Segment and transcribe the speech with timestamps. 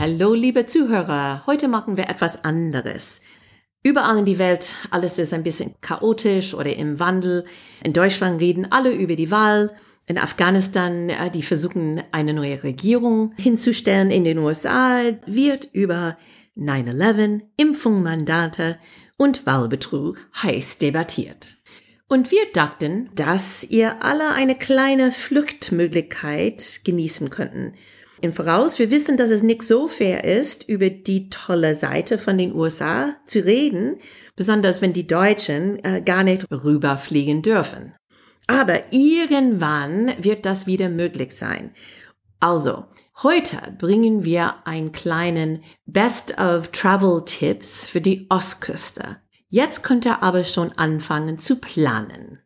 [0.00, 1.42] Hallo, liebe Zuhörer.
[1.46, 3.20] Heute machen wir etwas anderes.
[3.82, 7.44] Überall in die Welt, alles ist ein bisschen chaotisch oder im Wandel.
[7.84, 9.76] In Deutschland reden alle über die Wahl.
[10.06, 14.10] In Afghanistan, äh, die versuchen, eine neue Regierung hinzustellen.
[14.10, 16.16] In den USA wird über
[16.56, 18.78] 9-11, Impfungsmandate
[19.18, 21.58] und Wahlbetrug heiß debattiert.
[22.08, 27.74] Und wir dachten, dass ihr alle eine kleine Fluchtmöglichkeit genießen könnten
[28.22, 28.78] im Voraus.
[28.78, 33.16] Wir wissen, dass es nicht so fair ist, über die tolle Seite von den USA
[33.26, 33.98] zu reden,
[34.36, 37.94] besonders wenn die Deutschen äh, gar nicht rüberfliegen dürfen.
[38.46, 41.70] Aber irgendwann wird das wieder möglich sein.
[42.40, 42.86] Also,
[43.22, 49.18] heute bringen wir einen kleinen Best of Travel Tipps für die Ostküste.
[49.48, 52.39] Jetzt könnt ihr aber schon anfangen zu planen.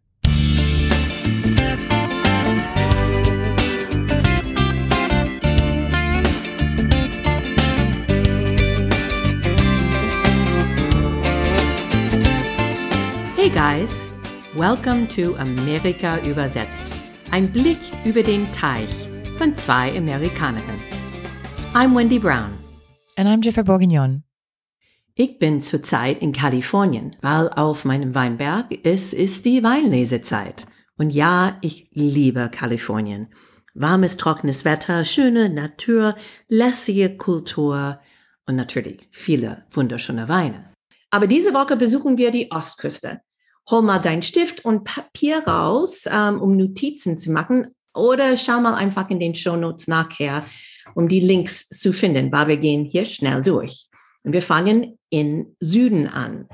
[13.55, 14.09] Guys,
[14.57, 16.93] welcome to Amerika übersetzt.
[17.31, 20.81] Ein Blick über den Teich von zwei Amerikanerinnen.
[21.73, 22.51] I'm Wendy Brown.
[23.15, 24.25] And I'm Jennifer Bourguignon.
[25.15, 30.67] Ich bin zurzeit in Kalifornien, weil auf meinem Weinberg es ist die Weinlesezeit.
[30.99, 33.33] Und ja, ich liebe Kalifornien.
[33.73, 36.17] Warmes, trockenes Wetter, schöne Natur,
[36.49, 38.01] lässige Kultur
[38.47, 40.73] und natürlich viele wunderschöne Weine.
[41.11, 43.21] Aber diese Woche besuchen wir die Ostküste
[43.71, 47.75] hol mal deinen Stift und Papier raus, ähm, um Notizen zu machen.
[47.95, 50.45] Oder schau mal einfach in den Show Notes nachher,
[50.95, 53.89] um die Links zu finden, weil wir gehen hier schnell durch.
[54.23, 56.49] Und wir fangen in Süden an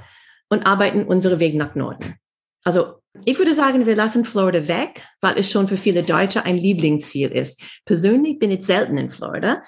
[0.48, 2.16] und arbeiten unseren Weg nach Norden.
[2.64, 6.56] Also ich würde sagen, wir lassen Florida weg, weil es schon für viele Deutsche ein
[6.56, 7.60] Lieblingsziel ist.
[7.84, 9.62] Persönlich bin ich selten in Florida,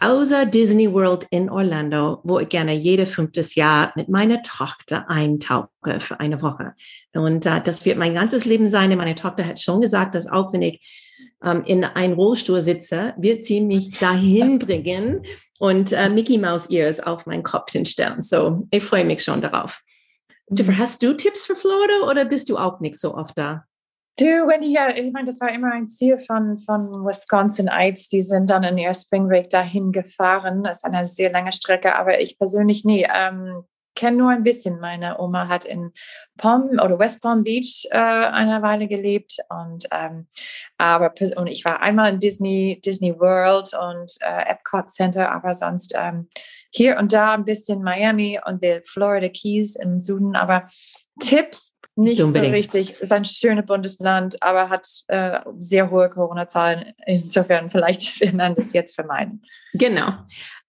[0.00, 5.68] außer Disney World in Orlando, wo ich gerne jedes fünftes Jahr mit meiner Tochter eintauche
[6.00, 6.72] für eine Woche.
[7.14, 8.96] Und äh, das wird mein ganzes Leben sein.
[8.96, 13.44] Meine Tochter hat schon gesagt, dass auch wenn ich ähm, in einem Rollstuhl sitze, wird
[13.44, 15.22] sie mich dahin bringen
[15.58, 18.22] und äh, Mickey Mouse Ears auf meinen Kopf hinstellen.
[18.22, 19.82] So, ich freue mich schon darauf.
[20.48, 23.64] Jennifer, hast du Tipps für Florida oder bist du auch nicht so oft da?
[24.18, 28.08] Du, Wendy, ja, ich meine, das war immer ein Ziel von, von Wisconsin Eids.
[28.08, 30.64] Die sind dann in ihr Spring Break dahin gefahren.
[30.64, 33.06] Das ist eine sehr lange Strecke, aber ich persönlich nie.
[33.12, 33.64] Ähm,
[33.96, 34.78] kenne nur ein bisschen.
[34.78, 35.92] Meine Oma hat in
[36.36, 40.28] Palm oder West Palm Beach äh, eine Weile gelebt und ähm,
[40.78, 45.94] aber und ich war einmal in Disney Disney World und äh, Epcot Center, aber sonst
[45.96, 46.28] ähm,
[46.76, 50.68] hier und da ein bisschen Miami und die Florida Keys im Süden, aber
[51.20, 53.00] Tipps nicht so richtig.
[53.00, 56.92] Ist ein schönes Bundesland, aber hat äh, sehr hohe Corona-Zahlen.
[57.06, 59.42] Insofern vielleicht will man das jetzt vermeiden.
[59.72, 60.12] Genau.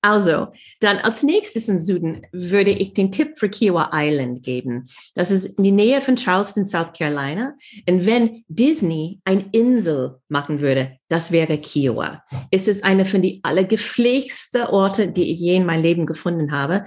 [0.01, 0.49] Also,
[0.79, 4.83] dann als nächstes im Süden würde ich den Tipp für Kiowa Island geben.
[5.15, 7.55] Das ist in die Nähe von Charleston, South Carolina.
[7.89, 12.23] Und wenn Disney eine Insel machen würde, das wäre Kiowa.
[12.51, 16.85] Es ist eine von den allergepflegsten Orte, die ich je in meinem Leben gefunden habe.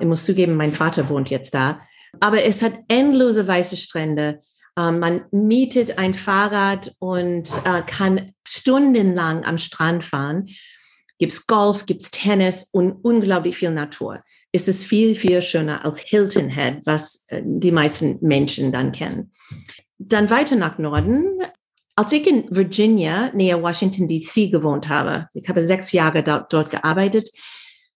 [0.00, 1.80] Ich muss zugeben, mein Vater wohnt jetzt da.
[2.20, 4.40] Aber es hat endlose weiße Strände.
[4.76, 10.48] Ähm, man mietet ein Fahrrad und äh, kann stundenlang am Strand fahren
[11.18, 14.22] gibt's Golf, gibt's Tennis und unglaublich viel Natur.
[14.52, 19.32] Es ist viel, viel schöner als Hilton Head, was äh, die meisten Menschen dann kennen.
[19.98, 21.40] Dann weiter nach Norden.
[21.96, 27.28] Als ich in Virginia, näher Washington DC gewohnt habe, ich habe sechs Jahre dort gearbeitet,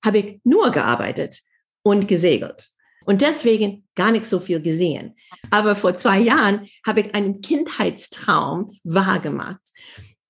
[0.04, 1.40] habe ich nur gearbeitet
[1.84, 2.70] und gesegelt.
[3.04, 5.14] Und deswegen gar nicht so viel gesehen.
[5.50, 9.60] Aber vor zwei Jahren habe ich einen Kindheitstraum wahrgemacht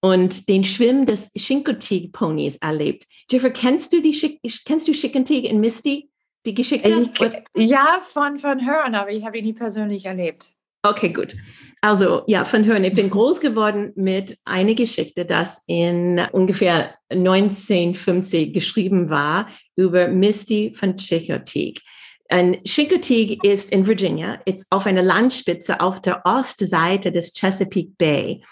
[0.02, 3.06] und den Schwimmen des Chincoteague-Ponys erlebt.
[3.30, 6.10] Jennifer, kennst du die kennst du Chincoteague in Misty?
[6.44, 7.08] Die Geschichte?
[7.54, 10.50] Ich, ja, von, von Hören, aber ich habe ihn nie persönlich erlebt.
[10.84, 11.36] Okay, gut.
[11.80, 12.82] Also ja, von Hören.
[12.82, 20.72] Ich bin groß geworden mit einer Geschichte, das in ungefähr 1950 geschrieben war über Misty
[20.74, 21.80] von Chincoteague.
[22.28, 28.42] Und Chincoteague ist in Virginia, ist auf einer Landspitze auf der Ostseite des Chesapeake Bay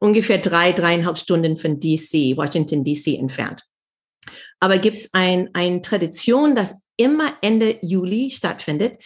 [0.00, 3.62] ungefähr drei, dreieinhalb Stunden von DC, Washington DC entfernt.
[4.60, 8.98] Aber gibt es ein, eine Tradition, das immer Ende Juli stattfindet,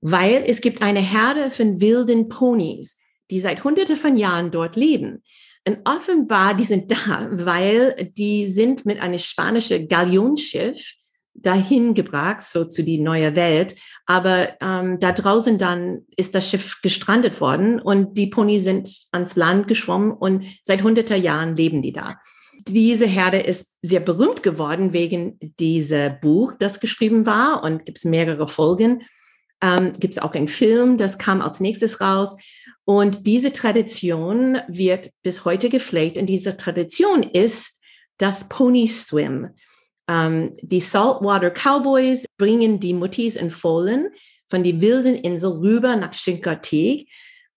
[0.00, 3.00] weil es gibt eine Herde von wilden Ponys,
[3.30, 5.22] die seit hunderte von Jahren dort leben.
[5.66, 10.94] Und offenbar, die sind da, weil die sind mit einem spanischen Galionsschiff
[11.42, 13.76] dahin gebracht, so zu die neue Welt.
[14.06, 19.36] Aber ähm, da draußen dann ist das Schiff gestrandet worden und die Pony sind ans
[19.36, 22.16] Land geschwommen und seit hunderter Jahren leben die da.
[22.68, 28.04] diese Herde ist sehr berühmt geworden wegen dieser Buch, das geschrieben war und gibt es
[28.04, 29.02] mehrere Folgen.
[29.60, 32.36] Ähm, gibt es auch einen Film, das kam als nächstes raus.
[32.84, 36.18] Und diese Tradition wird bis heute gepflegt.
[36.18, 37.80] Und diese Tradition ist
[38.18, 39.50] das Pony Swim.
[40.12, 44.08] Ähm, die Saltwater Cowboys bringen die Muttis in Fohlen
[44.48, 47.06] von die wilden Insel rüber nach Chincoteague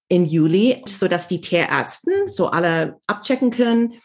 [0.07, 3.95] im Juli, sodass die Tierärzte so alle abchecken können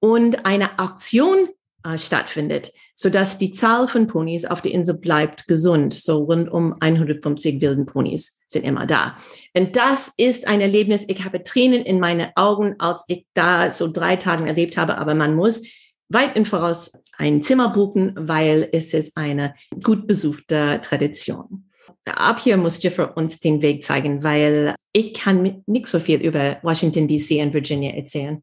[0.00, 1.48] und eine Auktion
[1.84, 5.92] äh, stattfindet, sodass die Zahl von Ponys auf der Insel bleibt gesund.
[5.92, 9.18] So rund um 150 wilden Ponys sind immer da.
[9.54, 11.04] Und das ist ein Erlebnis.
[11.08, 15.14] Ich habe Tränen in meine Augen, als ich da so drei Tage erlebt habe, aber
[15.14, 15.64] man muss
[16.08, 21.64] weit im Voraus ein Zimmer buchen, weil es ist eine gut besuchte Tradition.
[22.04, 26.58] Ab hier muss Jiffer uns den Weg zeigen, weil ich kann nicht so viel über
[26.62, 27.42] Washington, D.C.
[27.42, 28.42] und Virginia erzählen.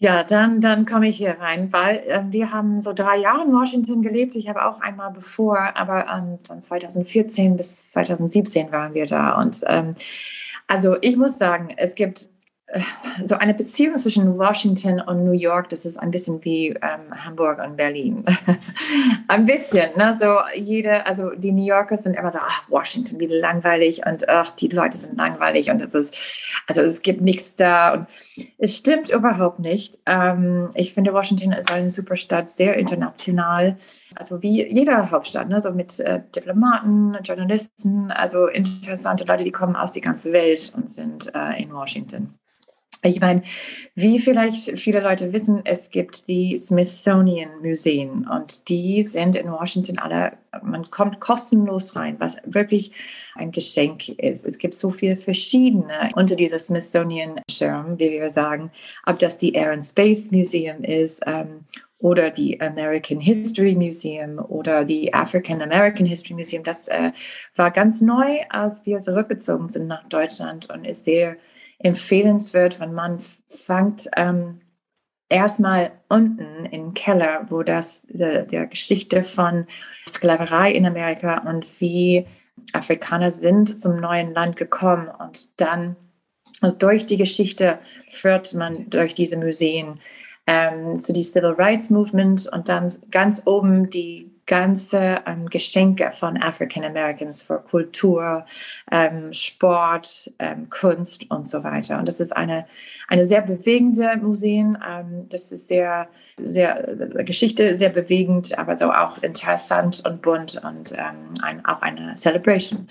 [0.00, 3.52] Ja, dann, dann komme ich hier rein, weil äh, wir haben so drei Jahre in
[3.52, 4.36] Washington gelebt.
[4.36, 9.40] Ich habe auch einmal bevor, aber ähm, von 2014 bis 2017 waren wir da.
[9.40, 9.96] Und ähm,
[10.68, 12.28] also ich muss sagen, es gibt
[13.24, 17.60] so eine Beziehung zwischen Washington und New York, das ist ein bisschen wie ähm, Hamburg
[17.64, 18.24] und Berlin.
[19.28, 20.14] ein bisschen, ne?
[20.18, 24.50] So jede, also die New Yorker sind immer so, ach, Washington, wie langweilig und ach,
[24.50, 26.14] die Leute sind langweilig und es ist,
[26.66, 28.06] also es gibt nichts da und
[28.58, 29.98] es stimmt überhaupt nicht.
[30.04, 33.78] Ähm, ich finde, Washington ist eine super Stadt, sehr international.
[34.14, 35.60] Also wie jeder Hauptstadt, ne?
[35.62, 40.90] so mit äh, Diplomaten, Journalisten, also interessante Leute, die kommen aus der ganzen Welt und
[40.90, 42.34] sind äh, in Washington.
[43.02, 43.42] Ich meine,
[43.94, 49.98] wie vielleicht viele Leute wissen, es gibt die Smithsonian Museen und die sind in Washington
[49.98, 52.90] alle, man kommt kostenlos rein, was wirklich
[53.36, 54.44] ein Geschenk ist.
[54.44, 58.72] Es gibt so viele verschiedene unter dieser Smithsonian Schirm, wie wir sagen,
[59.06, 61.64] ob das die Air and Space Museum ist ähm,
[62.00, 66.64] oder die American History Museum oder die African American History Museum.
[66.64, 67.12] Das äh,
[67.54, 71.36] war ganz neu, als wir zurückgezogen sind nach Deutschland und ist sehr
[71.78, 74.60] empfehlenswert, wenn man fängt ähm,
[75.28, 79.66] erstmal unten im Keller, wo das der, der Geschichte von
[80.08, 82.26] Sklaverei in Amerika und wie
[82.72, 85.08] Afrikaner sind zum neuen Land gekommen.
[85.08, 85.96] Und dann
[86.60, 87.78] also durch die Geschichte
[88.10, 90.00] führt man durch diese Museen
[90.46, 96.36] ähm, zu die Civil Rights Movement und dann ganz oben die ganze ähm, Geschenke von
[96.42, 98.44] African Americans für Kultur,
[98.90, 101.98] ähm, Sport, ähm, Kunst und so weiter.
[101.98, 102.66] Und das ist eine,
[103.06, 104.76] eine sehr bewegende Museen.
[104.84, 110.92] Ähm, das ist sehr, sehr Geschichte sehr bewegend, aber so auch interessant und bunt und
[110.92, 112.88] ähm, ein, auch eine Celebration.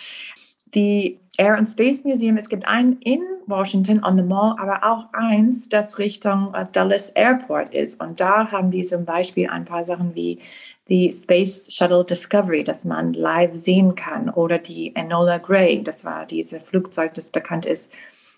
[0.75, 5.05] Die Air and Space Museum, es gibt einen in Washington on the Mall, aber auch
[5.13, 8.01] eins, das Richtung uh, Dulles Airport ist.
[8.01, 10.39] Und da haben die zum Beispiel ein paar Sachen wie
[10.89, 16.25] die Space Shuttle Discovery, das man live sehen kann, oder die Enola Gray, das war
[16.25, 17.91] dieses Flugzeug, das bekannt ist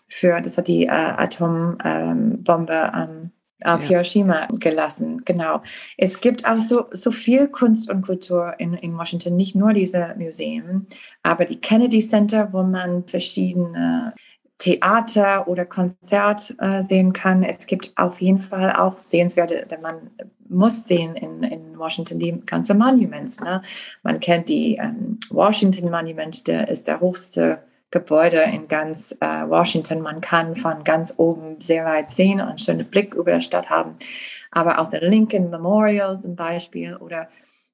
[0.08, 3.32] für, das hat die äh, Atombombe ähm,
[3.64, 3.90] auf ja.
[3.90, 5.24] Hiroshima gelassen.
[5.26, 5.62] Genau.
[5.98, 10.16] Es gibt auch so, so viel Kunst und Kultur in, in Washington, nicht nur diese
[10.18, 10.88] Museen,
[11.24, 14.14] aber die Kennedy Center, wo man verschiedene
[14.60, 17.44] Theater oder Konzert äh, sehen kann.
[17.44, 20.12] Es gibt auf jeden Fall auch sehenswerte, denn man
[20.50, 23.40] muss sehen in, in Washington die ganze Monuments.
[23.40, 23.62] Ne?
[24.04, 30.02] Man kennt die ähm, Washington Monument, der ist der hochste Gebäude in ganz äh, Washington.
[30.02, 33.70] Man kann von ganz oben sehr weit sehen und einen schönen Blick über die Stadt
[33.70, 33.96] haben.
[34.52, 37.30] Aber auch der Lincoln Memorial zum Beispiel oder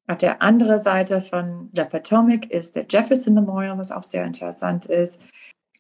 [0.08, 4.86] auf der anderen Seite von der Potomac ist der Jefferson Memorial, was auch sehr interessant
[4.86, 5.20] ist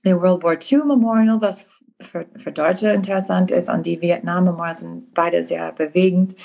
[0.05, 1.65] der World War II Memorial, was
[2.01, 6.35] für, für Deutsche interessant ist, und die Vietnam Memorial sind beide sehr bewegend.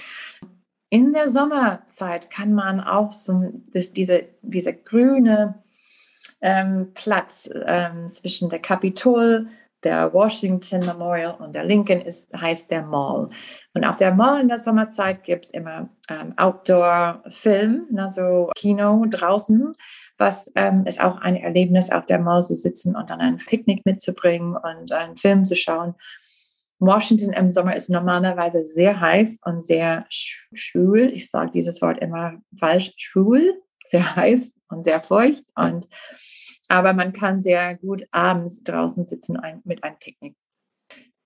[0.88, 5.62] In der Sommerzeit kann man auch so das, diese, diese grüne
[6.40, 9.46] ähm, Platz ähm, zwischen der Kapitol,
[9.82, 13.30] der Washington Memorial und der Lincoln ist, heißt der Mall.
[13.72, 19.74] Und auf der Mall in der Sommerzeit gibt es immer ähm, Outdoor-Film, also Kino draußen
[20.20, 23.86] was ähm, ist auch ein Erlebnis, auf der Mall zu sitzen und dann ein Picknick
[23.86, 25.94] mitzubringen und einen Film zu schauen.
[26.78, 31.10] Washington im Sommer ist normalerweise sehr heiß und sehr schwül.
[31.12, 35.44] Ich sage dieses Wort immer falsch, schwül, sehr heiß und sehr feucht.
[35.56, 35.88] Und,
[36.68, 40.36] aber man kann sehr gut abends draußen sitzen mit einem Picknick.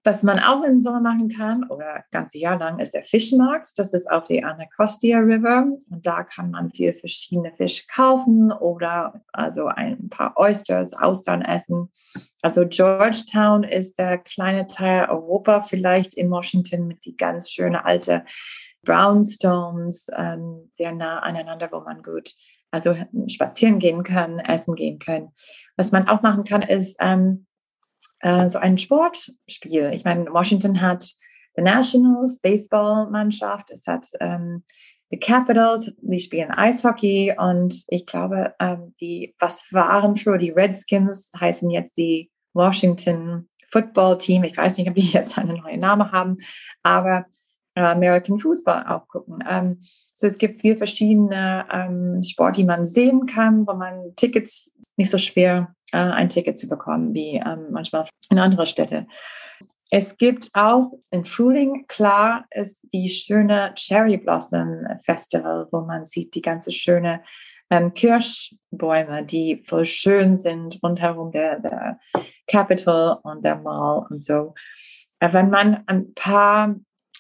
[0.07, 3.79] Was man auch im Sommer machen kann oder ganze Jahr lang ist der Fischmarkt.
[3.79, 9.23] Das ist auf der Anacostia River und da kann man viel verschiedene Fische kaufen oder
[9.33, 11.91] also ein paar Oysters, Austern essen.
[12.43, 18.27] Also Georgetown ist der kleine Teil Europa vielleicht in Washington mit die ganz schöne alte
[18.83, 22.35] Brownstones, ähm, sehr nah aneinander, wo man gut
[22.71, 22.95] also
[23.29, 25.31] spazieren gehen kann, essen gehen kann.
[25.77, 27.47] Was man auch machen kann, ist ähm,
[28.25, 29.91] äh, so ein Sportspiel.
[29.93, 31.09] Ich meine, Washington hat
[31.57, 34.65] the Nationals, Baseballmannschaft, es hat ähm,
[35.13, 41.31] die Capitals, die spielen Eishockey und ich glaube, ähm, die, was waren früher die Redskins,
[41.39, 44.45] heißen jetzt die Washington Football Team.
[44.45, 46.39] Ich weiß nicht, ob die jetzt einen neuen Namen haben,
[46.83, 47.27] aber
[47.75, 49.45] äh, American Fußball auch gucken.
[49.49, 49.81] Ähm,
[50.15, 55.11] so es gibt viele verschiedene ähm, Sport, die man sehen kann, wo man Tickets nicht
[55.11, 59.09] so schwer äh, ein Ticket zu bekommen, wie ähm, manchmal in anderen Städten.
[59.91, 66.35] Es gibt auch im Frühling, klar, ist die schöne Cherry Blossom Festival, wo man sieht
[66.35, 67.23] die ganze schöne
[67.71, 72.01] ähm, Kirschbäume, die voll schön sind rundherum der, der
[72.49, 74.55] Capitol und der Mall und so.
[75.21, 76.75] Äh, wenn man ein paar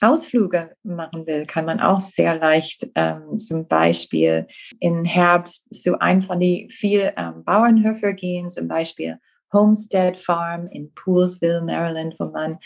[0.04, 4.46] Ausflüge machen will, kann man auch sehr leicht ähm, zum Beispiel
[4.80, 9.18] im Herbst zu einem von den vielen ähm, Bauernhöfe gehen, zum Beispiel
[9.52, 12.58] Homestead Farm in Poolsville, Maryland, wo man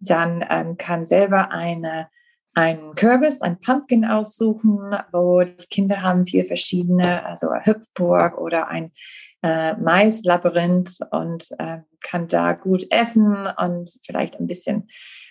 [0.00, 2.08] dann ähm, kann selber eine
[2.56, 8.68] einen Kürbis, ein Pumpkin aussuchen, wo die Kinder haben vier verschiedene, also eine Hüpfburg oder
[8.68, 8.92] ein
[9.42, 14.88] äh, Maislabyrinth und äh, kann da gut essen und vielleicht ein bisschen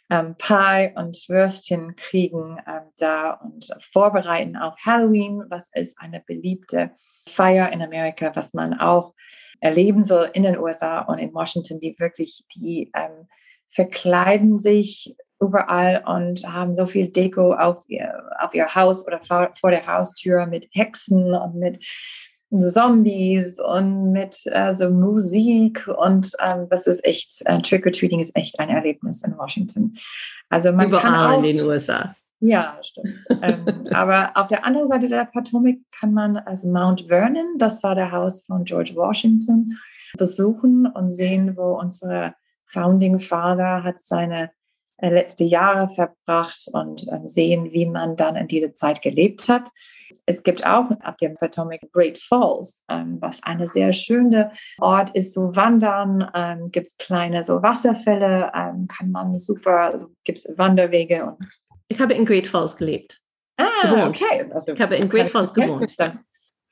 [0.10, 6.92] ähm, Pie und Würstchen kriegen ähm, da und vorbereiten auf Halloween, was ist eine beliebte
[7.28, 9.14] Feier in Amerika, was man auch
[9.60, 13.28] erleben soll in den USA und in Washington, die wirklich, die ähm,
[13.70, 19.52] verkleiden sich überall und haben so viel Deko auf ihr, auf ihr Haus oder vor,
[19.60, 21.84] vor der Haustür mit Hexen und mit
[22.60, 28.70] Zombies und mit also Musik und ähm, das ist echt, äh, Trick-or-Treating ist echt ein
[28.70, 29.96] Erlebnis in Washington.
[30.50, 32.16] Also man Überall kann auch, in den USA.
[32.40, 33.18] Ja, stimmt.
[33.42, 37.96] ähm, aber auf der anderen Seite der Potomac kann man also Mount Vernon, das war
[37.96, 39.78] der Haus von George Washington,
[40.18, 42.36] besuchen und sehen, wo unsere
[42.68, 44.52] Founding Father hat seine
[44.98, 49.70] äh, letzte Jahre verbracht und ähm, sehen, wie man dann in dieser Zeit gelebt hat.
[50.26, 55.34] Es gibt auch ab dem Potomac Great Falls, ähm, was eine sehr schöne Ort ist,
[55.34, 56.30] so wandern.
[56.34, 61.26] Ähm, gibt es kleine so Wasserfälle, ähm, kann man super, also gibt es Wanderwege.
[61.26, 61.38] Und
[61.90, 63.20] ich habe in Great Falls gelebt.
[63.58, 64.22] Ah, gewohnt.
[64.22, 64.50] okay.
[64.54, 65.94] Also, ich habe in Great Falls gewohnt.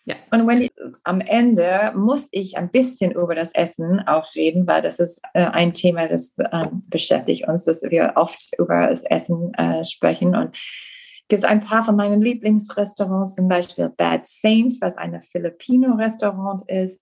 [0.06, 0.16] Ja.
[0.32, 0.70] Und wenn
[1.04, 5.46] am Ende muss ich ein bisschen über das Essen auch reden, weil das ist äh,
[5.46, 10.36] ein Thema, das äh, beschäftigt uns, dass wir oft über das Essen äh, sprechen.
[10.36, 10.58] Und
[11.28, 17.00] gibt es ein paar von meinen Lieblingsrestaurants, zum Beispiel Bad Saint, was ein Filipino-Restaurant ist.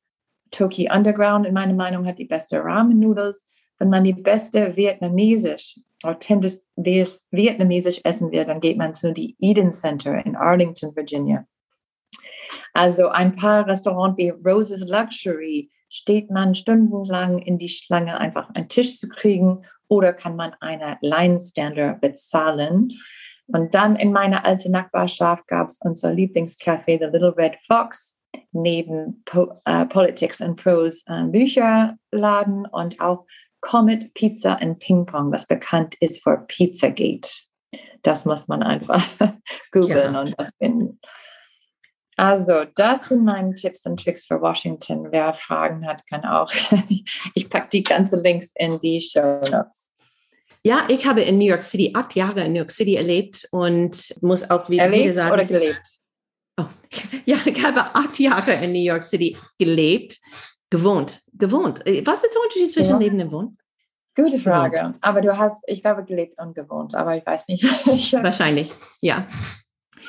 [0.52, 3.46] Toki Underground, in meiner Meinung, hat die beste Ramen-Noodles.
[3.80, 9.72] Wenn man die beste vietnamesisch, authentisch vietnamesisch essen will, dann geht man zu die Eden
[9.72, 11.46] Center in Arlington, Virginia.
[12.74, 18.70] Also ein paar Restaurants wie Roses Luxury steht man stundenlang in die Schlange, einfach einen
[18.70, 22.90] Tisch zu kriegen oder kann man eine Line-Stander bezahlen.
[23.48, 28.18] Und dann in meiner alten Nachbarschaft gab es unser Lieblingscafé, The Little Red Fox,
[28.54, 33.26] neben po uh, Politics and Prose uh, Bücherladen und auch
[33.60, 37.30] Comet Pizza and Ping Pong, was bekannt ist für Pizzagate.
[38.04, 39.04] Das muss man einfach
[39.72, 40.22] googeln ja.
[40.22, 41.00] und das finden.
[42.22, 45.08] Also, das sind meine Tipps und Tricks für Washington.
[45.10, 46.52] Wer Fragen hat, kann auch.
[47.34, 49.90] ich packe die ganzen Links in die Show Notes.
[50.64, 54.14] Ja, ich habe in New York City acht Jahre in New York City erlebt und
[54.22, 55.32] muss auch wieder, erlebt sagen.
[55.32, 55.82] oder gelebt?
[56.58, 56.66] Oh,
[57.26, 60.20] ja, ich habe acht Jahre in New York City gelebt,
[60.70, 61.80] gewohnt, gewohnt.
[61.80, 62.98] Was ist der Unterschied zwischen ja.
[63.00, 63.58] Leben und Wohnen?
[64.16, 64.78] Gute Frage.
[64.78, 64.98] Gewohnt.
[65.02, 67.64] Aber du hast, ich glaube, gelebt und gewohnt, aber ich weiß nicht.
[68.14, 69.26] Wahrscheinlich, ja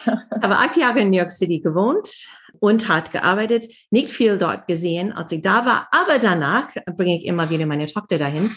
[0.43, 2.27] habe acht Jahre in New York City gewohnt
[2.61, 7.25] und hart gearbeitet, nicht viel dort gesehen, als ich da war, aber danach bringe ich
[7.25, 8.55] immer wieder meine Tochter dahin.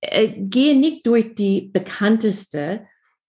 [0.00, 2.86] Äh, gehe nicht durch die bekannteste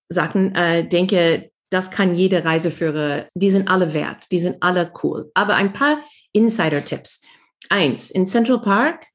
[0.10, 5.32] Sachen, äh, denke, das kann jede Reiseführer, die sind alle wert, die sind alle cool.
[5.34, 6.00] Aber ein paar
[6.32, 7.22] Insider-Tipps.
[7.70, 9.06] Eins, in Central Park,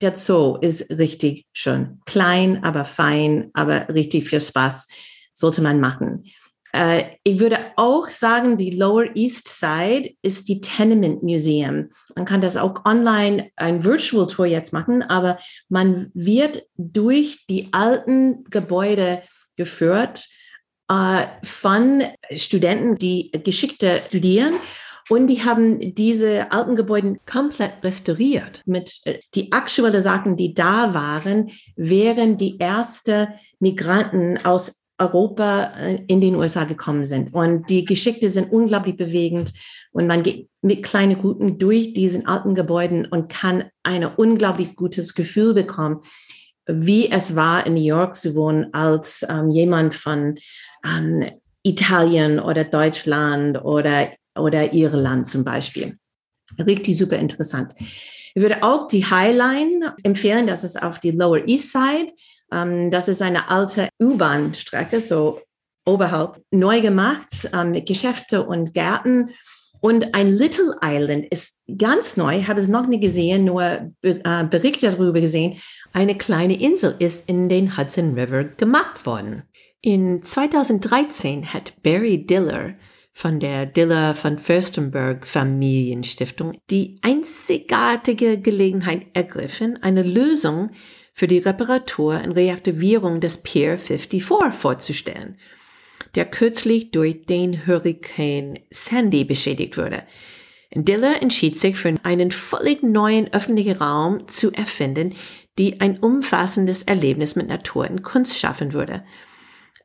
[0.00, 2.00] der Zoo ist richtig schön.
[2.06, 4.88] Klein, aber fein, aber richtig viel Spaß
[5.32, 6.24] sollte man machen.
[6.72, 11.90] Äh, ich würde auch sagen, die Lower East Side ist die Tenement Museum.
[12.16, 15.38] Man kann das auch online, ein Virtual Tour jetzt machen, aber
[15.68, 19.22] man wird durch die alten Gebäude
[19.56, 20.26] geführt
[20.88, 22.02] äh, von
[22.34, 24.54] Studenten, die Geschichte studieren.
[25.08, 30.94] Und die haben diese alten Gebäude komplett restauriert mit äh, die aktuellen Sachen, die da
[30.94, 37.34] waren, während die ersten Migranten aus Europa äh, in den USA gekommen sind.
[37.34, 39.52] Und die Geschichte sind unglaublich bewegend.
[39.92, 45.14] Und man geht mit kleinen Guten durch diesen alten Gebäuden und kann ein unglaublich gutes
[45.14, 46.00] Gefühl bekommen,
[46.66, 50.38] wie es war, in New York zu wohnen, als ähm, jemand von
[50.84, 51.30] ähm,
[51.62, 55.98] Italien oder Deutschland oder, oder Irland zum Beispiel.
[56.58, 57.74] Richtig super interessant.
[58.34, 62.12] Ich würde auch die Highline empfehlen, das ist auf die Lower East Side.
[62.52, 65.40] Ähm, das ist eine alte U-Bahn-Strecke, so
[65.84, 69.30] oberhalb, neu gemacht ähm, mit Geschäfte und Gärten.
[69.80, 74.92] Und ein Little Island ist ganz neu, habe es noch nie gesehen, nur äh, Berichte
[74.92, 75.60] darüber gesehen.
[75.92, 79.42] Eine kleine Insel ist in den Hudson River gemacht worden.
[79.80, 82.74] In 2013 hat Barry Diller
[83.12, 90.70] von der Diller von Fürstenberg Familienstiftung die einzigartige Gelegenheit ergriffen, eine Lösung
[91.12, 95.38] für die Reparatur und Reaktivierung des Pier 54 vorzustellen,
[96.14, 100.04] der kürzlich durch den Hurrikan Sandy beschädigt wurde.
[100.74, 105.14] Diller entschied sich für einen völlig neuen öffentlichen Raum zu erfinden,
[105.58, 109.04] die ein umfassendes Erlebnis mit Natur und Kunst schaffen würde.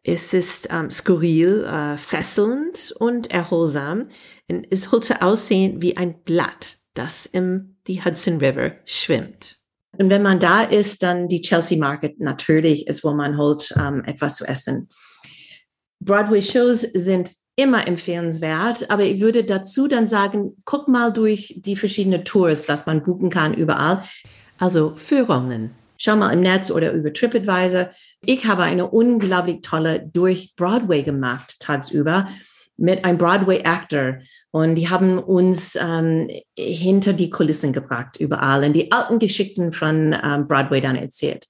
[0.04, 4.08] Es ist ähm, skurril, äh, fesselnd und erholsam.
[4.48, 9.58] Und es sollte aussehen wie ein Blatt, das im die Hudson River schwimmt.
[9.98, 14.04] Und wenn man da ist, dann die Chelsea Market natürlich ist, wo man holt ähm,
[14.06, 14.90] etwas zu essen.
[16.00, 22.24] Broadway-Shows sind immer empfehlenswert, aber ich würde dazu dann sagen, guck mal durch die verschiedenen
[22.24, 24.04] Tours, dass man buchen kann überall.
[24.60, 25.72] Also Führungen.
[25.98, 27.90] Schau mal im Netz oder über TripAdvisor.
[28.24, 32.28] Ich habe eine unglaublich tolle durch Broadway gemacht tagsüber
[32.78, 34.20] mit einem Broadway-Actor
[34.52, 40.16] und die haben uns ähm, hinter die Kulissen gebracht, überall, und die alten Geschichten von
[40.24, 41.48] ähm, Broadway dann erzählt.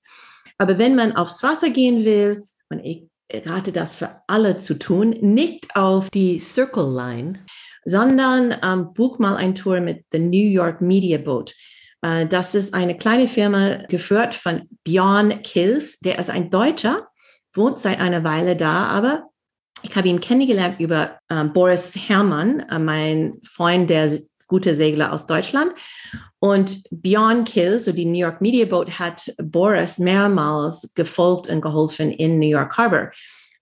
[0.57, 5.11] Aber wenn man aufs Wasser gehen will, und ich rate das für alle zu tun,
[5.21, 7.39] nicht auf die Circle Line,
[7.85, 11.53] sondern ähm, buch mal ein Tour mit The New York Media Boat.
[12.01, 17.07] Äh, das ist eine kleine Firma geführt von Björn Kills, der ist ein Deutscher,
[17.53, 19.29] wohnt seit einer Weile da, aber
[19.83, 24.09] ich habe ihn kennengelernt über äh, Boris Herrmann, äh, mein Freund, der
[24.47, 25.73] gute Segler aus Deutschland.
[26.39, 32.11] Und Beyond Kill, so die New York Media Boat, hat Boris mehrmals gefolgt und geholfen
[32.11, 33.11] in New York Harbor.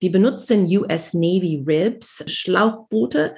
[0.02, 3.36] Die benutzen US Navy Ribs, Schlauchboote.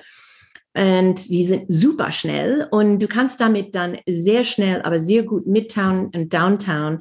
[0.73, 5.47] Und die sind super schnell und du kannst damit dann sehr schnell, aber sehr gut
[5.47, 6.99] Midtown und Downtown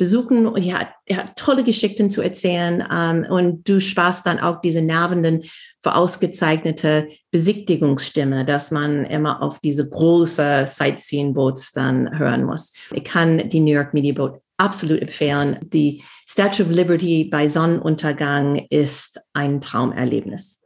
[0.00, 4.40] besuchen und er hat, er hat tolle Geschichten zu erzählen ähm, und du sparst dann
[4.40, 5.44] auch diese nervenden,
[5.82, 12.72] vorausgezeichnete Besichtigungsstimme, dass man immer auf diese große Sightseeing-Boats dann hören muss.
[12.94, 15.58] Ich kann die New York Media Boat absolut empfehlen.
[15.64, 20.59] Die Statue of Liberty bei Sonnenuntergang ist ein Traumerlebnis.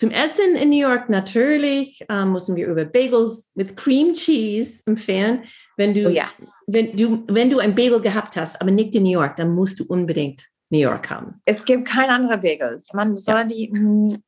[0.00, 5.44] Zum Essen in New York natürlich ähm, müssen wir über Bagels mit Cream Cheese empfehlen.
[5.76, 6.24] Wenn du, oh ja.
[6.66, 9.78] wenn du, wenn du ein Bagel gehabt hast, aber nicht in New York, dann musst
[9.78, 11.42] du unbedingt New York haben.
[11.44, 12.86] Es gibt keine anderen Bagels.
[12.94, 13.44] Man soll ja.
[13.44, 13.70] die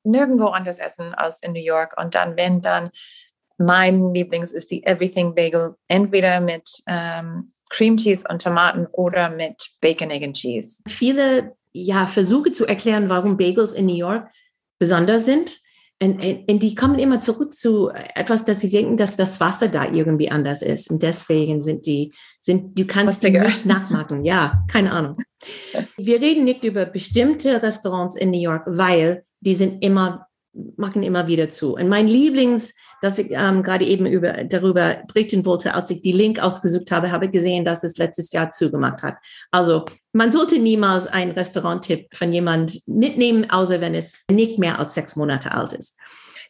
[0.05, 1.99] nirgendwo anders essen als in New York.
[1.99, 2.91] Und dann, wenn dann
[3.57, 9.71] mein Lieblings ist die Everything Bagel, entweder mit ähm, Cream Cheese und Tomaten oder mit
[9.81, 10.83] Bacon, Egg and Cheese.
[10.87, 14.29] Viele ja, Versuche zu erklären, warum Bagels in New York
[14.79, 15.62] besonders sind.
[16.03, 19.89] Und, und, die kommen immer zurück zu etwas, dass sie denken, dass das Wasser da
[19.89, 20.91] irgendwie anders ist.
[20.91, 24.25] Und deswegen sind die, sind, du kannst die nicht nachmachen.
[24.25, 25.19] Ja, keine Ahnung.
[25.97, 30.27] Wir reden nicht über bestimmte Restaurants in New York, weil die sind immer,
[30.77, 31.77] machen immer wieder zu.
[31.77, 36.13] Und mein Lieblings, das ich ähm, gerade eben über, darüber berichten wollte, als ich die
[36.13, 39.17] Link ausgesucht habe, habe ich gesehen, dass es letztes Jahr zugemacht hat.
[39.51, 44.95] Also man sollte niemals einen Restauranttipp von jemand mitnehmen, außer wenn es nicht mehr als
[44.95, 45.99] sechs Monate alt ist.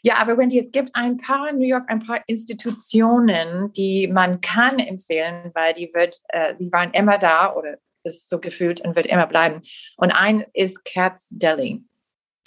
[0.03, 4.41] Ja, aber Wendy, es gibt ein paar in New York, ein paar Institutionen, die man
[4.43, 8.95] kann empfehlen, weil die wird, äh, die waren immer da oder ist so gefühlt und
[8.95, 9.61] wird immer bleiben.
[9.97, 11.83] Und ein ist Katz Deli.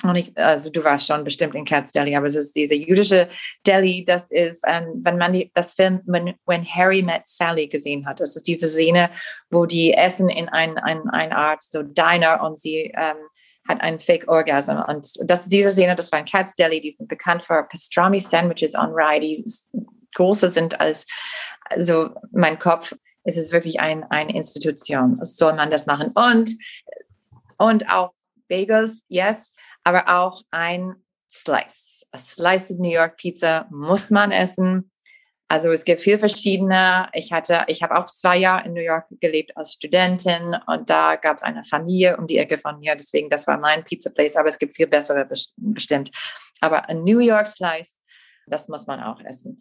[0.09, 3.29] Und ich, also du warst schon bestimmt in Katz Deli, aber es ist diese jüdische
[3.65, 8.05] Deli, das ist, ähm, wenn man die, das Film when, when, Harry Met Sally gesehen
[8.05, 9.09] hat, das ist diese Szene,
[9.49, 13.17] wo die essen in ein, ein, eine Art so Diner und sie ähm,
[13.67, 14.77] hat einen Fake Orgasm.
[14.87, 18.75] Und das, diese Szene, das war ein Cat's Deli, die sind bekannt für Pastrami Sandwiches
[18.75, 19.43] on Rye, die
[20.15, 21.05] große sind als,
[21.69, 22.95] also mein Kopf.
[23.23, 25.17] Es ist wirklich ein, eine Institution.
[25.23, 26.11] Soll man das machen?
[26.13, 26.55] Und,
[27.57, 28.11] und auch
[28.47, 30.95] Bagels, yes, aber auch ein
[31.29, 32.05] Slice.
[32.11, 34.91] A slice of New York Pizza muss man essen.
[35.47, 37.07] Also es gibt viel verschiedene.
[37.13, 41.17] Ich hatte, ich habe auch zwei Jahre in New York gelebt als Studentin und da
[41.17, 42.95] gab es eine Familie um die Ecke von mir.
[42.95, 46.09] Deswegen, das war mein Pizza Place, aber es gibt viel bessere bestimmt.
[46.61, 47.99] Aber ein New York Slice,
[48.47, 49.59] das muss man auch essen.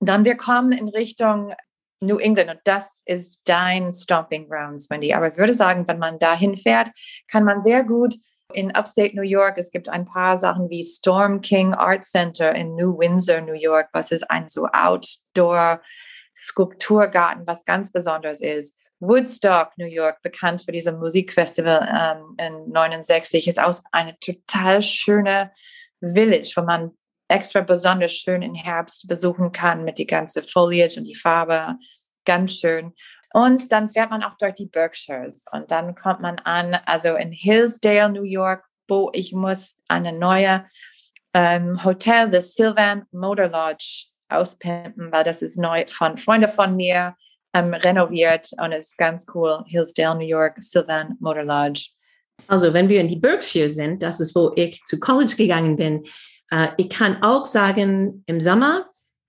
[0.00, 1.54] Dann wir kommen in Richtung
[2.00, 5.12] New England und das ist dein Stomping Grounds, Wendy.
[5.12, 6.90] Aber ich würde sagen, wenn man dahin fährt,
[7.26, 8.14] kann man sehr gut
[8.54, 12.74] in Upstate New York, es gibt ein paar Sachen wie Storm King Art Center in
[12.76, 18.76] New Windsor, New York, was ist ein so Outdoor-Skulpturgarten, was ganz besonders ist.
[19.00, 25.52] Woodstock, New York, bekannt für diesem Musikfestival ähm, in 69, ist auch eine total schöne
[26.00, 26.90] Village, wo man
[27.28, 31.76] extra besonders schön im Herbst besuchen kann mit die ganze Foliage und die Farbe.
[32.24, 32.92] Ganz schön.
[33.38, 37.30] Und dann fährt man auch dort die Berkshires und dann kommt man an, also in
[37.30, 40.64] Hillsdale, New York, wo ich muss eine neue
[41.34, 47.14] ähm, Hotel, das Sylvan Motor Lodge, auspimpen, weil das ist neu von Freunden von mir
[47.54, 49.62] ähm, renoviert und ist ganz cool.
[49.68, 51.90] Hillsdale, New York, Sylvan Motor Lodge.
[52.48, 56.02] Also wenn wir in die Berkshire sind, das ist, wo ich zu College gegangen bin.
[56.50, 58.88] Äh, ich kann auch sagen, im Sommer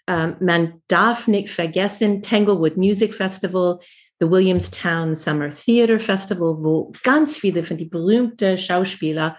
[0.09, 3.79] ähm, man darf nicht vergessen, Tanglewood Music Festival,
[4.19, 9.37] the Williamstown Summer Theater Festival, wo ganz viele von den berühmten Schauspieler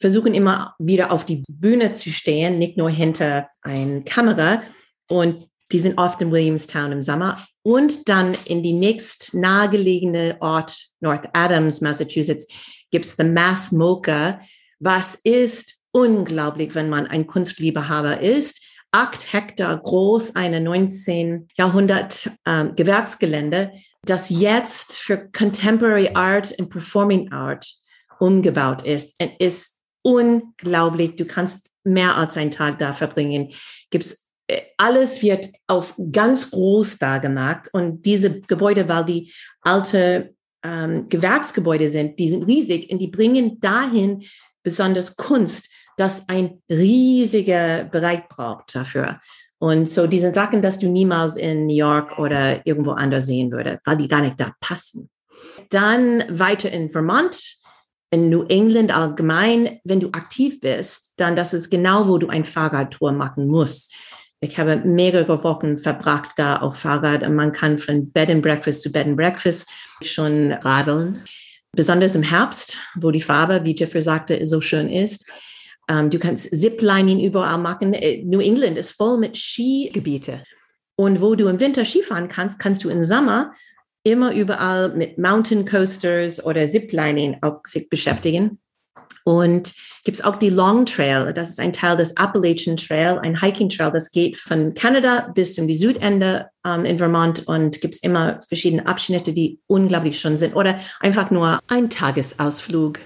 [0.00, 4.62] versuchen immer wieder auf die Bühne zu stehen, nicht nur hinter einer Kamera.
[5.06, 7.44] Und die sind oft in Williamstown im Sommer.
[7.62, 12.48] Und dann in die nächst nahegelegene Ort, North Adams, Massachusetts,
[12.90, 14.40] gibt es the Mass Mocha,
[14.78, 21.48] was ist unglaublich, wenn man ein Kunstliebhaber ist acht Hektar groß, eine 19.
[21.56, 23.72] Jahrhundert ähm, Gewerksgelände,
[24.04, 27.70] das jetzt für Contemporary Art und Performing Art
[28.18, 29.20] umgebaut ist.
[29.20, 31.16] Und ist unglaublich.
[31.16, 33.52] Du kannst mehr als einen Tag da verbringen.
[33.90, 40.34] Gibt's äh, alles wird auf ganz groß da gemacht und diese Gebäude, weil die alte
[40.62, 44.24] ähm, Gewerksgebäude sind, die sind riesig und die bringen dahin
[44.62, 49.20] besonders Kunst das ein riesiger Bereich braucht dafür.
[49.58, 53.78] Und so diese Sachen, dass du niemals in New York oder irgendwo anders sehen würde,
[53.84, 55.10] weil die gar nicht da passen.
[55.68, 57.56] Dann weiter in Vermont,
[58.10, 62.46] in New England allgemein, wenn du aktiv bist, dann das ist genau, wo du ein
[62.46, 63.94] Fahrradtour machen musst.
[64.40, 68.82] Ich habe mehrere Wochen verbracht da auf Fahrrad und man kann von Bed and Breakfast
[68.82, 71.22] zu Bed and Breakfast schon radeln.
[71.72, 75.30] Besonders im Herbst, wo die Farbe, wie Jeffrey sagte, so schön ist.
[75.90, 77.92] Ähm, du kannst Ziplining überall machen.
[77.92, 80.42] Äh, New England ist voll mit Skigebiete.
[80.96, 83.52] Und wo du im Winter Skifahren kannst, kannst du im Sommer
[84.04, 88.60] immer überall mit Mountain Coasters oder Ziplining auch sich beschäftigen.
[89.24, 89.74] Und
[90.04, 91.32] gibt es auch die Long Trail.
[91.34, 95.54] Das ist ein Teil des Appalachian Trail, ein Hiking Trail, das geht von Kanada bis
[95.54, 100.54] zum Südende ähm, in Vermont und gibt es immer verschiedene Abschnitte, die unglaublich schön sind.
[100.54, 103.00] Oder einfach nur ein Tagesausflug.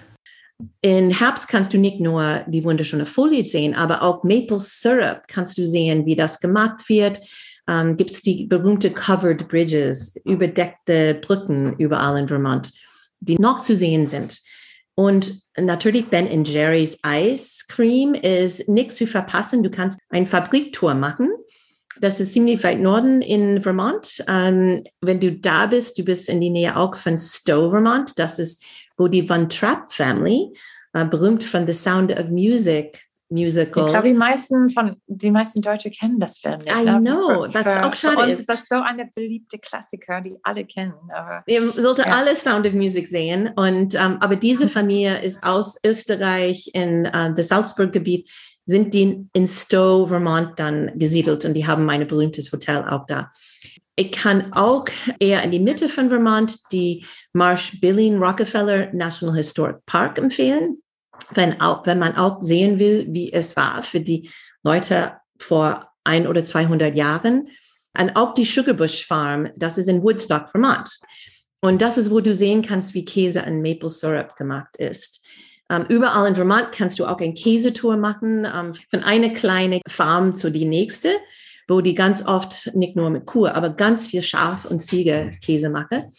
[0.81, 5.59] In Herbst kannst du nicht nur die wunderschöne Folie sehen, aber auch Maple Syrup kannst
[5.59, 7.21] du sehen, wie das gemacht wird.
[7.67, 12.73] Ähm, Gibt es die berühmte Covered Bridges, überdeckte Brücken überall in Vermont,
[13.21, 14.40] die noch zu sehen sind.
[14.95, 19.62] Und natürlich Ben Jerry's Ice Cream ist nicht zu verpassen.
[19.62, 21.31] Du kannst eine Fabriktour machen.
[22.01, 24.23] Das ist ziemlich weit Norden in Vermont.
[24.29, 28.19] Ähm, wenn du da bist, du bist in die Nähe auch von Stowe, Vermont.
[28.19, 28.64] Das ist
[28.96, 30.52] wo die Von Trapp Family,
[30.92, 33.87] äh, berühmt von The Sound of Music, Musical.
[33.87, 36.70] Ich glaube, die meisten von die meisten Deutsche kennen das Film nicht.
[36.70, 37.00] I ne?
[37.00, 38.40] know, für, was für, auch schade für uns ist.
[38.40, 40.94] ist das so eine beliebte Klassiker, die alle kennen.
[41.12, 42.12] Aber Ihr solltet Ja.
[42.16, 43.50] alle Sound of Music sehen.
[43.57, 48.30] Und ähm, aber diese Familie ist aus Österreich in äh, das Salzburg-Gebiet,
[48.66, 53.33] sind die in Stowe, Vermont dann gesiedelt und die haben ein berühmtes Hotel auch da.
[53.96, 54.87] Ich kann auch
[55.20, 60.78] eher in die Mitte von Vermont die Marsh Billing Rockefeller National Historic Park empfehlen,
[61.30, 64.30] wenn, auch, wenn man auch sehen will, wie es war für die
[64.64, 67.48] Leute vor ein oder 200 Jahren.
[67.96, 70.90] Und auch die Sugarbush Farm, das ist in Woodstock, Vermont.
[71.61, 75.24] Und das ist, wo du sehen kannst, wie Käse in Maple Syrup gemacht ist.
[75.70, 80.37] Ähm, überall in Vermont kannst du auch eine Käsetour machen, ähm, von einer kleinen Farm
[80.37, 81.11] zu die nächste,
[81.68, 85.70] wo die ganz oft nicht nur mit Kuh, aber ganz viel Schaf und Ziege Käse
[85.70, 86.12] machen.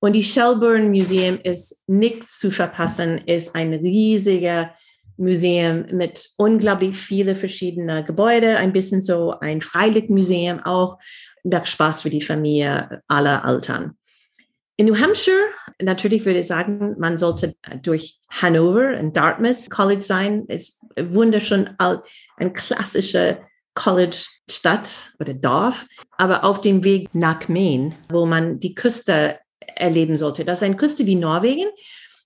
[0.00, 4.74] Und die Shelburne Museum ist nicht zu verpassen, ist ein riesiger
[5.16, 10.98] Museum mit unglaublich viele verschiedene Gebäude, ein bisschen so ein Freilichtmuseum auch.
[11.44, 13.96] Das Spaß für die Familie aller Altern.
[14.76, 15.48] In New Hampshire,
[15.80, 20.44] natürlich würde ich sagen, man sollte durch Hanover und Dartmouth College sein.
[20.48, 22.02] Ist wunderschön alt,
[22.36, 23.38] ein klassischer
[23.76, 25.86] College-Stadt oder Dorf,
[26.18, 30.44] aber auf dem Weg nach Maine, wo man die Küste erleben sollte.
[30.44, 31.68] Das ist eine Küste wie Norwegen,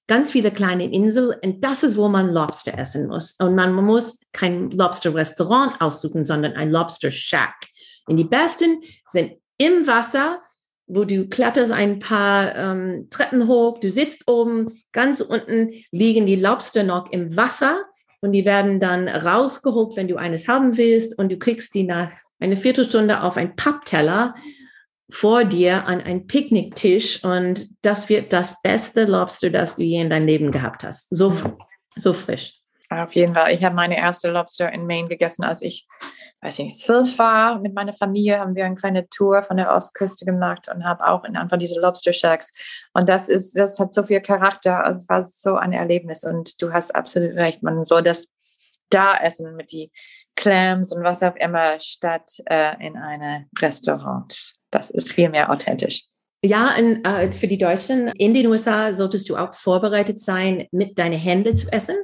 [0.06, 3.32] ganz viele kleine Inseln und das ist, wo man Lobster essen muss.
[3.32, 7.54] Und man muss kein Lobster-Restaurant aussuchen, sondern ein Lobster-Shack.
[8.06, 10.40] Und die besten sind im Wasser,
[10.86, 16.36] wo du kletterst ein paar ähm, Treppen hoch, du sitzt oben, ganz unten liegen die
[16.36, 17.84] Lobster noch im Wasser
[18.20, 22.12] und die werden dann rausgeholt, wenn du eines haben willst und du kriegst die nach
[22.38, 24.35] einer Viertelstunde auf ein Pappteller
[25.11, 30.11] vor dir an einen Picknicktisch und das wird das beste Lobster, das du je in
[30.11, 31.09] deinem Leben gehabt hast.
[31.11, 31.35] So,
[31.96, 32.61] so frisch.
[32.88, 33.54] Auf jeden Fall.
[33.54, 35.87] Ich habe meine erste Lobster in Maine gegessen, als ich,
[36.42, 37.61] weiß ich nicht, zwölf war.
[37.61, 41.24] Mit meiner Familie haben wir eine kleine Tour von der Ostküste gemacht und habe auch
[41.24, 42.50] in von diesen Lobster Shacks.
[42.94, 44.85] Und das ist, das hat so viel Charakter.
[44.85, 46.24] Also es war so ein Erlebnis.
[46.24, 47.62] Und du hast absolut recht.
[47.62, 48.26] Man soll das
[48.88, 49.90] da essen mit die
[50.37, 54.55] Clams und was auch immer statt äh, in einem Restaurant.
[54.70, 56.05] Das ist viel mehr authentisch.
[56.42, 60.98] Ja, in, äh, für die Deutschen in den USA solltest du auch vorbereitet sein, mit
[60.98, 61.96] deinen Händen zu essen.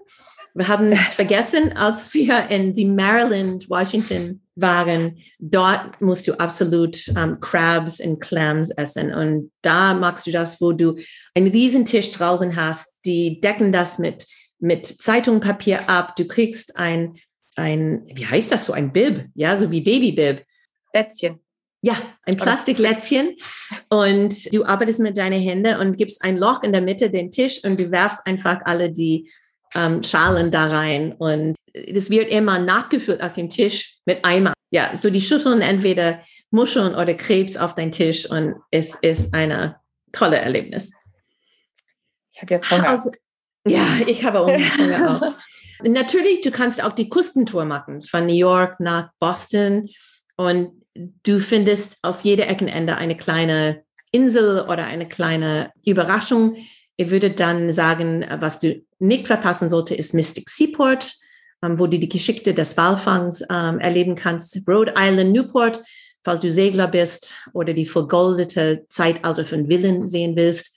[0.56, 7.38] Wir haben vergessen, als wir in die Maryland, Washington waren, dort musst du absolut um,
[7.40, 9.12] Crabs und Clams essen.
[9.12, 10.96] Und da magst du das, wo du
[11.34, 14.26] einen Riesentisch draußen hast, die decken das mit,
[14.58, 16.16] mit Zeitungpapier ab.
[16.16, 17.14] Du kriegst ein,
[17.54, 20.42] ein, wie heißt das so, ein Bib, ja, so wie Babybib.
[20.94, 21.40] Lätzchen.
[21.82, 23.36] Ja, ein Plastiklätzchen
[23.90, 27.62] und du arbeitest mit deinen Händen und gibst ein Loch in der Mitte den Tisch
[27.62, 29.30] und du werfst einfach alle die
[29.74, 34.54] ähm, Schalen da rein und es wird immer nachgefüllt auf dem Tisch mit Eimer.
[34.70, 39.74] Ja, so die Schüsseln entweder Muscheln oder Krebs auf dein Tisch und es ist ein
[40.12, 40.92] tolles Erlebnis.
[42.32, 42.88] Ich habe jetzt Hunger.
[42.88, 43.10] Also,
[43.66, 45.34] ja, ich habe Hunger auch.
[45.82, 49.88] Natürlich, du kannst auch die Küstentour machen von New York nach Boston
[50.36, 56.56] und du findest auf jeder Eckenende eine kleine Insel oder eine kleine Überraschung.
[56.96, 61.14] Ich würde dann sagen, was du nicht verpassen sollte, ist Mystic Seaport,
[61.62, 64.66] ähm, wo du die Geschichte des Walfangs ähm, erleben kannst.
[64.66, 65.82] Rhode Island, Newport,
[66.24, 70.76] falls du Segler bist oder die vergoldete Zeitalter von Villen sehen willst.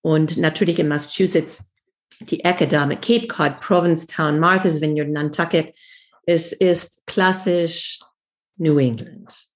[0.00, 1.72] Und natürlich in Massachusetts
[2.20, 5.74] die Ecke da mit Cape Cod, Provincetown, Martha's Vineyard, Nantucket.
[6.26, 8.00] Es ist klassisch
[8.56, 9.48] New England.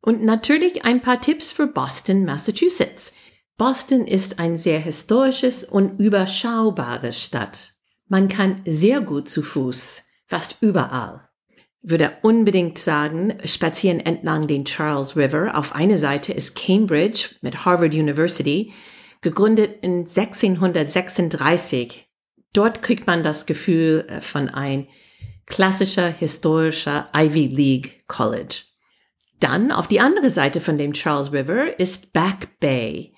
[0.00, 3.14] Und natürlich ein paar Tipps für Boston, Massachusetts.
[3.56, 7.74] Boston ist ein sehr historisches und überschaubares Stadt.
[8.08, 11.28] Man kann sehr gut zu Fuß, fast überall.
[11.80, 15.56] Würde unbedingt sagen, spazieren entlang den Charles River.
[15.56, 18.72] Auf einer Seite ist Cambridge mit Harvard University,
[19.20, 22.08] gegründet in 1636.
[22.52, 24.88] Dort kriegt man das Gefühl äh, von ein
[25.46, 28.62] klassischer historischer Ivy League College.
[29.38, 33.13] Dann auf die andere Seite von dem Charles River ist Back Bay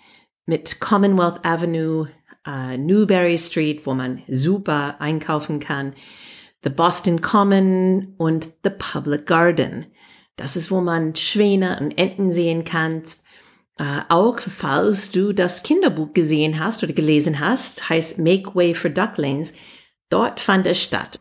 [0.47, 2.09] mit Commonwealth Avenue,
[2.47, 5.95] uh, Newberry Street, wo man super einkaufen kann,
[6.63, 9.87] The Boston Common und The Public Garden.
[10.37, 13.03] Das ist, wo man Schwäne und Enten sehen kann.
[13.79, 18.91] Uh, auch falls du das Kinderbuch gesehen hast oder gelesen hast, heißt Make Way for
[18.91, 19.53] Ducklings.
[20.09, 21.21] Dort fand es statt.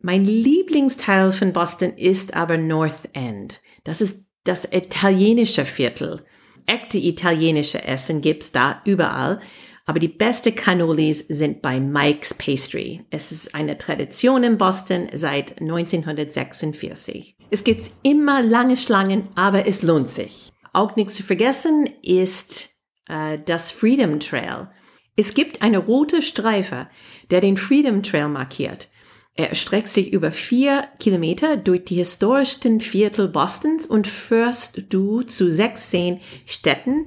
[0.00, 3.60] Mein Lieblingsteil von Boston ist aber North End.
[3.84, 6.24] Das ist das italienische Viertel.
[6.72, 9.40] Echte italienische Essen gibt's da überall.
[9.84, 13.04] Aber die beste Cannolis sind bei Mike's Pastry.
[13.10, 17.36] Es ist eine Tradition in Boston seit 1946.
[17.50, 20.50] Es gibt immer lange Schlangen, aber es lohnt sich.
[20.72, 22.70] Auch nicht zu vergessen ist
[23.06, 24.70] äh, das Freedom Trail.
[25.14, 26.88] Es gibt eine rote Streife,
[27.30, 28.88] der den Freedom Trail markiert.
[29.34, 35.50] Er erstreckt sich über vier Kilometer durch die historischsten Viertel Bostons und führst du zu
[35.50, 37.06] 16 Städten,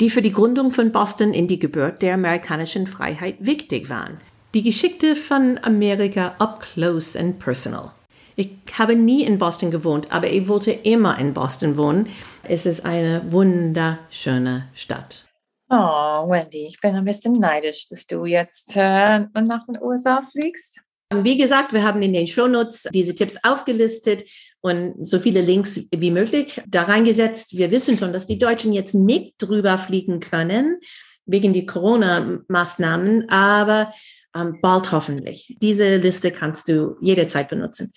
[0.00, 4.18] die für die Gründung von Boston in die Geburt der amerikanischen Freiheit wichtig waren.
[4.54, 7.90] Die Geschichte von Amerika up close and personal.
[8.36, 12.08] Ich habe nie in Boston gewohnt, aber ich wollte immer in Boston wohnen.
[12.42, 15.26] Es ist eine wunderschöne Stadt.
[15.68, 20.80] Oh, Wendy, ich bin ein bisschen neidisch, dass du jetzt äh, nach den USA fliegst.
[21.14, 24.24] Wie gesagt, wir haben in den Shownotes diese Tipps aufgelistet
[24.60, 27.56] und so viele Links wie möglich da reingesetzt.
[27.56, 30.80] Wir wissen schon, dass die Deutschen jetzt nicht drüber fliegen können.
[31.28, 33.90] wegen die Corona-Maßnahmen, aber
[34.32, 35.56] ähm, bald hoffentlich.
[35.60, 37.92] Diese Liste kannst du jederzeit benutzen.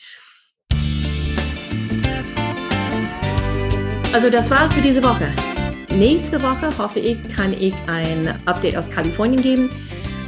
[4.12, 5.32] Also das war's für diese Woche.
[5.92, 9.70] Nächste Woche hoffe ich, kann ich ein Update aus Kalifornien geben.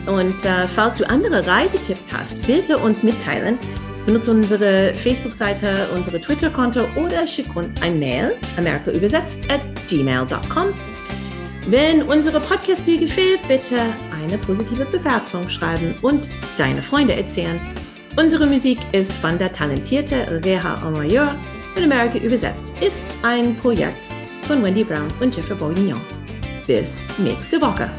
[0.08, 3.58] Und äh, falls du andere Reisetipps hast, bitte uns mitteilen.
[4.06, 10.74] Benutze unsere Facebook-Seite, unsere Twitter-Konto oder schick uns ein Mail, amerikaübersetzt at gmail.com.
[11.68, 13.78] Wenn unsere Podcast dir gefällt, bitte
[14.12, 17.62] eine positive Bewertung schreiben und deine Freunde erzählen.
[18.18, 21.36] Unsere Musik ist von der talentierte Reha Omayur
[21.76, 24.10] in Amerika übersetzt, ist ein Projekt
[24.48, 26.02] von Wendy Brown und Jeffrey Bourguignon.
[26.66, 27.90] Bis nächste Woche.